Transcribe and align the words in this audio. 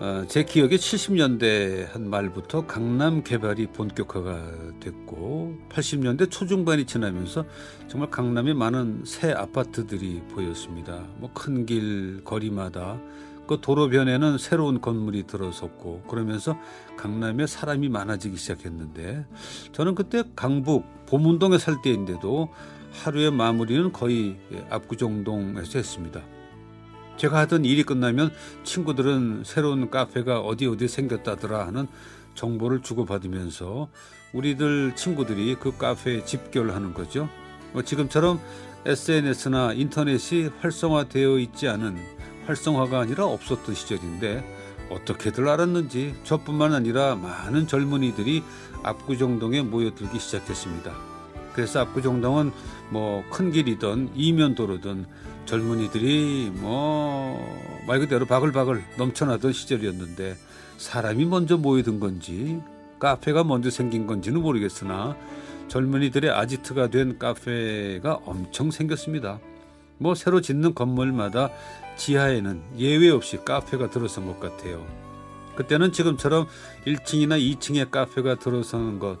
어, 0.00 0.24
제 0.28 0.44
기억에 0.44 0.76
70년대 0.76 1.92
한 1.92 2.08
말부터 2.08 2.66
강남 2.66 3.22
개발이 3.22 3.66
본격화가 3.66 4.78
됐고 4.80 5.58
80년대 5.68 6.30
초중반이 6.30 6.86
지나면서 6.86 7.44
정말 7.86 8.08
강남에 8.08 8.54
많은 8.54 9.02
새 9.04 9.30
아파트들이 9.32 10.22
보였습니다. 10.32 11.06
뭐 11.18 11.30
큰 11.34 11.66
길 11.66 12.24
거리마다 12.24 12.98
그 13.46 13.58
도로변에는 13.60 14.38
새로운 14.38 14.80
건물이 14.80 15.24
들어섰고 15.26 16.04
그러면서 16.08 16.56
강남에 16.96 17.46
사람이 17.46 17.90
많아지기 17.90 18.36
시작했는데 18.38 19.26
저는 19.72 19.94
그때 19.94 20.22
강북 20.34 20.86
보문동에 21.06 21.58
살 21.58 21.82
때인데도 21.82 22.48
하루의 22.92 23.32
마무리는 23.32 23.92
거의 23.92 24.38
압구정동에서 24.70 25.78
했습니다. 25.78 26.22
제가 27.20 27.40
하던 27.40 27.66
일이 27.66 27.82
끝나면 27.82 28.32
친구들은 28.64 29.42
새로운 29.44 29.90
카페가 29.90 30.40
어디 30.40 30.66
어디 30.66 30.88
생겼다더라 30.88 31.66
하는 31.66 31.86
정보를 32.34 32.80
주고받으면서 32.80 33.90
우리들 34.32 34.96
친구들이 34.96 35.54
그 35.56 35.76
카페에 35.76 36.24
집결하는 36.24 36.94
거죠. 36.94 37.28
뭐 37.74 37.82
지금처럼 37.82 38.40
SNS나 38.86 39.74
인터넷이 39.74 40.48
활성화되어 40.60 41.38
있지 41.40 41.68
않은 41.68 41.98
활성화가 42.46 42.98
아니라 42.98 43.26
없었던 43.26 43.74
시절인데 43.74 44.88
어떻게들 44.90 45.46
알았는지 45.46 46.14
저뿐만 46.24 46.72
아니라 46.72 47.16
많은 47.16 47.66
젊은이들이 47.66 48.42
압구정동에 48.82 49.60
모여들기 49.60 50.18
시작했습니다. 50.18 51.09
그래서 51.54 51.80
압구정동은 51.80 52.52
뭐 52.90 53.24
큰 53.30 53.50
길이든 53.52 54.10
이면 54.14 54.54
도로든 54.54 55.06
젊은이들이 55.46 56.52
뭐 56.54 57.70
말 57.86 57.98
그대로 57.98 58.24
바글바글 58.26 58.84
넘쳐나던 58.98 59.52
시절이었는데 59.52 60.36
사람이 60.76 61.24
먼저 61.24 61.56
모이던 61.56 61.98
건지 61.98 62.60
카페가 63.00 63.42
먼저 63.44 63.70
생긴 63.70 64.06
건지는 64.06 64.42
모르겠으나 64.42 65.16
젊은이들의 65.68 66.30
아지트가 66.30 66.88
된 66.88 67.18
카페가 67.18 68.20
엄청 68.26 68.70
생겼습니다. 68.70 69.40
뭐 69.98 70.14
새로 70.14 70.40
짓는 70.40 70.74
건물마다 70.74 71.50
지하에는 71.96 72.60
예외 72.78 73.10
없이 73.10 73.38
카페가 73.44 73.90
들어선 73.90 74.26
것 74.26 74.38
같아요. 74.40 74.84
그때는 75.56 75.92
지금처럼 75.92 76.46
1층이나 76.86 77.40
2층에 77.58 77.90
카페가 77.90 78.36
들어서는 78.36 78.98
것 78.98 79.18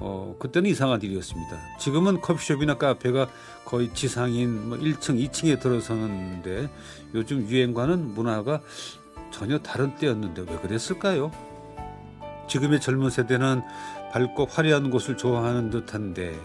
어, 0.00 0.34
그때는 0.38 0.70
이상한 0.70 1.00
일이었습니다. 1.02 1.56
지금은 1.78 2.20
커피숍이나 2.20 2.78
카페가 2.78 3.28
거의 3.66 3.92
지상인 3.92 4.68
뭐 4.70 4.78
1층, 4.78 5.22
2층에 5.28 5.60
들어서는데 5.60 6.70
요즘 7.14 7.46
유행과는 7.46 8.14
문화가 8.14 8.60
전혀 9.30 9.58
다른 9.58 9.94
때였는데 9.96 10.46
왜 10.48 10.58
그랬을까요? 10.58 11.30
지금의 12.48 12.80
젊은 12.80 13.10
세대는 13.10 13.62
밝고 14.12 14.46
화려한 14.46 14.90
곳을 14.90 15.16
좋아하는 15.16 15.70
듯한데 15.70 16.36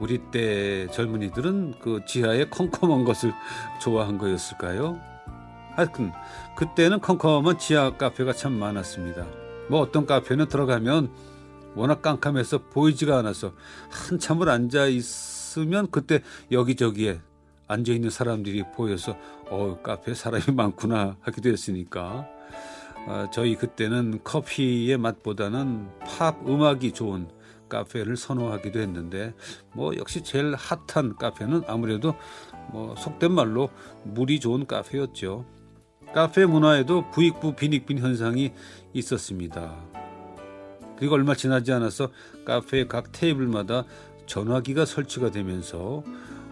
우리 0.00 0.18
때 0.32 0.88
젊은이들은 0.88 1.74
그 1.80 2.00
지하의 2.06 2.50
컴컴한 2.50 3.04
것을 3.04 3.32
좋아한 3.80 4.18
거였을까요? 4.18 4.98
하여튼 5.76 6.10
그때는 6.56 7.00
컴컴한 7.00 7.58
지하 7.58 7.96
카페가 7.96 8.32
참 8.32 8.54
많았습니다. 8.54 9.26
뭐 9.68 9.80
어떤 9.80 10.06
카페는 10.06 10.48
들어가면 10.48 11.10
워낙 11.74 12.02
깜깜해서 12.02 12.68
보이지가 12.70 13.18
않아서 13.18 13.52
한참을 13.90 14.48
앉아 14.48 14.86
있으면 14.86 15.88
그때 15.90 16.22
여기저기에 16.50 17.20
앉아 17.66 17.92
있는 17.92 18.10
사람들이 18.10 18.62
보여서 18.74 19.16
어 19.48 19.78
카페에 19.82 20.14
사람이 20.14 20.44
많구나 20.54 21.16
하기도 21.20 21.50
했으니까 21.50 22.28
어, 23.06 23.26
저희 23.32 23.54
그때는 23.54 24.20
커피의 24.24 24.96
맛보다는 24.96 25.88
팝 26.00 26.36
음악이 26.48 26.92
좋은 26.92 27.28
카페를 27.68 28.16
선호하기도 28.16 28.78
했는데 28.78 29.34
뭐 29.74 29.94
역시 29.96 30.22
제일 30.22 30.54
핫한 30.54 31.16
카페는 31.16 31.64
아무래도 31.66 32.14
뭐 32.70 32.94
속된 32.96 33.32
말로 33.32 33.68
물이 34.04 34.40
좋은 34.40 34.66
카페였죠. 34.66 35.44
카페 36.14 36.46
문화에도 36.46 37.10
부익부 37.10 37.56
빈익빈 37.56 37.98
현상이 37.98 38.52
있었습니다. 38.92 40.03
그리고 40.98 41.14
얼마 41.14 41.34
지나지 41.34 41.72
않아서 41.72 42.10
카페의 42.44 42.88
각 42.88 43.12
테이블마다 43.12 43.84
전화기가 44.26 44.84
설치가 44.84 45.30
되면서 45.30 46.02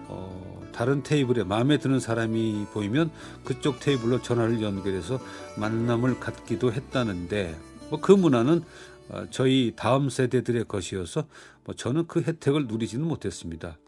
어, 0.08 0.62
다른 0.72 1.02
테이블에 1.02 1.44
마음에 1.44 1.78
드는 1.78 2.00
사람이 2.00 2.66
보이면 2.72 3.10
그쪽 3.44 3.80
테이블로 3.80 4.22
전화를 4.22 4.62
연결해서 4.62 5.20
만남을 5.56 6.20
갖기도 6.20 6.72
했다는데 6.72 7.56
뭐 7.90 8.00
그 8.00 8.12
문화는 8.12 8.62
어, 9.10 9.24
저희 9.30 9.74
다음 9.76 10.08
세대들의 10.08 10.64
것이어서 10.64 11.26
뭐 11.64 11.74
저는 11.74 12.06
그 12.06 12.22
혜택을 12.22 12.66
누리지는 12.66 13.06
못했습니다. 13.06 13.78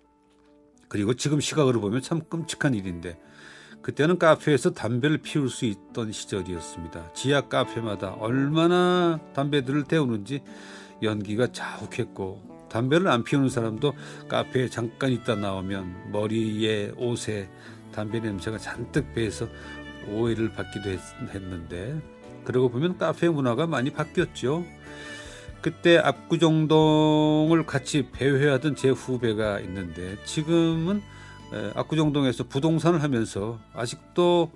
그리고 0.88 1.15
지금 1.15 1.41
시각으로 1.41 1.81
보면 1.81 2.03
참 2.03 2.21
끔찍한 2.28 2.75
일인데 2.75 3.19
그때는 3.84 4.19
카페에서 4.19 4.71
담배를 4.71 5.19
피울 5.19 5.50
수 5.50 5.67
있던 5.67 6.11
시절이었습니다. 6.11 7.12
지하 7.12 7.43
카페마다 7.43 8.15
얼마나 8.15 9.21
담배들을 9.34 9.84
태우는지 9.84 10.41
연기가 11.03 11.53
자욱했고 11.53 12.67
담배를 12.71 13.09
안 13.09 13.25
피우는 13.25 13.50
사람도 13.50 13.93
카페에 14.27 14.71
잠깐 14.71 15.12
있다 15.12 15.34
나오면 15.34 16.12
머리에 16.12 16.93
옷에 16.97 17.50
담배 17.93 18.21
냄새가 18.21 18.56
잔뜩 18.56 19.12
배서 19.12 19.49
오해를 20.09 20.51
받기도 20.53 20.89
했, 20.89 20.99
는데 21.43 22.01
그러고 22.45 22.71
보면 22.71 22.97
카페 22.97 23.28
문화가 23.28 23.66
많이 23.66 23.91
바뀌었죠. 23.91 24.65
그때 25.61 25.99
압구정동을 25.99 27.66
같이 27.66 28.09
배회하던 28.12 28.77
제 28.77 28.89
후배가 28.89 29.61
있는데 29.61 30.16
지금은 30.25 31.03
압구정동에서 31.75 32.44
부동산을 32.44 33.03
하면서 33.03 33.59
아직도 33.72 34.50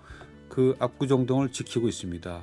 그 0.49 0.75
압구정동을 0.79 1.53
지키고 1.53 1.89
있습니다. 1.89 2.43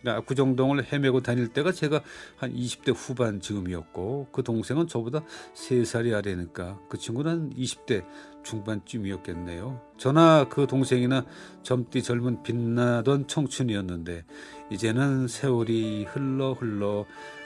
그러니까 0.00 0.20
압구정동을 0.20 0.92
헤매고 0.92 1.22
다닐 1.22 1.48
때가 1.48 1.72
제가 1.72 2.02
한 2.36 2.54
20대 2.54 2.94
후반 2.94 3.40
지금이었고 3.40 4.28
그 4.32 4.42
동생은 4.42 4.86
저보다 4.86 5.22
3살이 5.54 6.16
아래니까 6.16 6.78
그 6.88 6.98
친구는 6.98 7.50
20대 7.54 8.04
중반쯤이었겠네요. 8.44 9.80
저나 9.98 10.48
그 10.48 10.66
동생이나 10.66 11.26
젊디 11.62 12.02
젊은 12.02 12.42
빛나던 12.42 13.26
청춘이었는데 13.26 14.24
이제는 14.70 15.28
세월이 15.28 16.04
흘러 16.04 16.52
흘러 16.52 17.04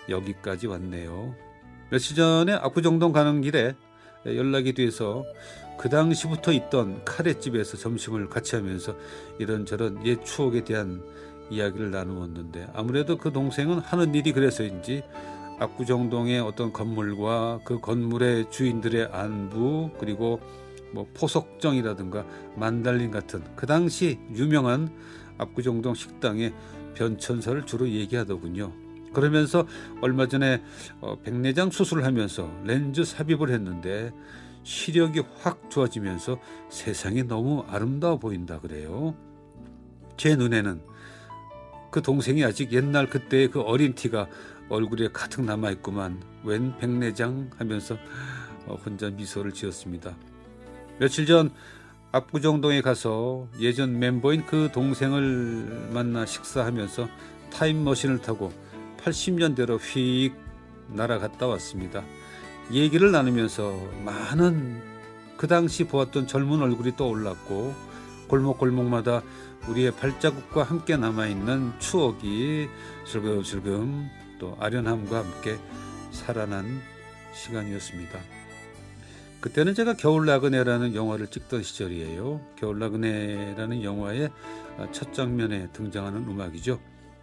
여기까지 0.08 0.66
왔네요. 0.66 1.34
며칠 1.90 2.16
전에 2.16 2.52
압구정동 2.52 3.12
가는 3.12 3.40
길에 3.40 3.74
연락이 4.24 4.72
돼서 4.72 5.24
그 5.82 5.88
당시부터 5.88 6.52
있던 6.52 7.04
카레집에서 7.04 7.76
점심을 7.76 8.28
같이 8.28 8.54
하면서 8.54 8.94
이런저런 9.40 10.06
옛 10.06 10.24
추억에 10.24 10.62
대한 10.62 11.02
이야기를 11.50 11.90
나누었는데 11.90 12.68
아무래도 12.72 13.18
그 13.18 13.32
동생은 13.32 13.80
하는 13.80 14.14
일이 14.14 14.32
그래서인지 14.32 15.02
압구정동의 15.58 16.38
어떤 16.38 16.72
건물과 16.72 17.62
그 17.64 17.80
건물의 17.80 18.48
주인들의 18.52 19.08
안부 19.10 19.90
그리고 19.98 20.38
뭐 20.92 21.08
포석정이라든가 21.14 22.24
만달린 22.54 23.10
같은 23.10 23.42
그 23.56 23.66
당시 23.66 24.20
유명한 24.36 24.88
압구정동 25.38 25.94
식당의 25.94 26.54
변천사를 26.94 27.60
주로 27.66 27.88
얘기하더군요. 27.88 28.72
그러면서 29.12 29.66
얼마 30.00 30.28
전에 30.28 30.62
어, 31.00 31.18
백내장 31.24 31.72
수술을 31.72 32.04
하면서 32.04 32.48
렌즈 32.62 33.02
삽입을 33.04 33.50
했는데 33.50 34.12
시력이 34.62 35.22
확 35.40 35.70
좋아지면서 35.70 36.38
세상이 36.68 37.24
너무 37.24 37.64
아름다워 37.68 38.18
보인다 38.18 38.60
그래요. 38.60 39.14
제 40.16 40.36
눈에는 40.36 40.80
그 41.90 42.00
동생이 42.00 42.44
아직 42.44 42.72
옛날 42.72 43.08
그때의 43.08 43.50
그 43.50 43.60
어린 43.60 43.94
티가 43.94 44.28
얼굴에 44.68 45.08
가득 45.12 45.42
남아있구만 45.44 46.22
웬 46.44 46.76
백내장 46.78 47.50
하면서 47.58 47.96
어, 48.66 48.76
혼자 48.76 49.10
미소를 49.10 49.52
지었습니다. 49.52 50.16
며칠 50.98 51.26
전 51.26 51.50
압구정동에 52.12 52.80
가서 52.82 53.48
예전 53.58 53.98
멤버인 53.98 54.46
그 54.46 54.70
동생을 54.72 55.90
만나 55.92 56.24
식사하면서 56.24 57.08
타임머신을 57.50 58.20
타고 58.20 58.52
80년대로 58.98 59.78
휙 59.80 60.32
날아갔다 60.88 61.46
왔습니다. 61.46 62.02
얘기를 62.72 63.12
나누면서 63.12 63.76
많은 64.04 64.80
그 65.36 65.46
당시 65.46 65.84
보았던 65.84 66.26
젊은 66.26 66.62
얼굴이 66.62 66.96
떠올랐고 66.96 67.74
골목골목마다 68.28 69.22
우리의 69.68 69.92
발자국과 69.92 70.62
함께 70.62 70.96
남아있는 70.96 71.78
추억이 71.78 72.68
슬금슬금 73.06 74.08
또 74.38 74.56
아련함과 74.58 75.18
함께 75.18 75.58
살아난 76.10 76.80
시간이었습니다. 77.34 78.18
그때는 79.40 79.74
제가 79.74 79.94
겨울나그네라는 79.94 80.94
영화를 80.94 81.26
찍던 81.26 81.62
시절이에요. 81.62 82.40
겨울나그네라는 82.56 83.82
영화의 83.82 84.30
첫 84.92 85.12
장면에 85.12 85.68
등장하는 85.72 86.28
음악이죠. 86.28 86.78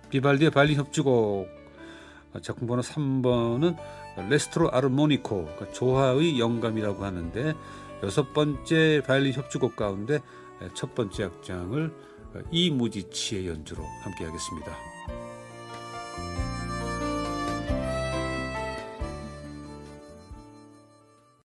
비발디의 0.09 0.51
발리 0.51 0.75
협주곡 0.75 1.47
작품 2.41 2.67
번호 2.67 2.81
3번은 2.81 3.75
레스트로 4.27 4.71
아르모니코 4.71 5.45
그러니까 5.45 5.71
조화의 5.71 6.39
영감이라고 6.39 7.03
하는데 7.03 7.53
여섯 8.03 8.33
번째 8.33 9.01
바이올린 9.05 9.33
협주곡 9.33 9.75
가운데 9.75 10.19
첫 10.73 10.95
번째 10.95 11.25
악장을 11.25 11.93
이무지치의 12.51 13.47
연주로 13.47 13.83
함께 14.03 14.25
하겠습니다. 14.25 14.98